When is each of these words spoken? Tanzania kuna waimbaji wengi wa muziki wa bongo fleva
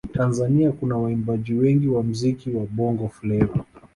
Tanzania 0.15 0.71
kuna 0.71 0.97
waimbaji 0.97 1.53
wengi 1.53 1.87
wa 1.87 2.03
muziki 2.03 2.51
wa 2.51 2.65
bongo 2.65 3.09
fleva 3.09 3.65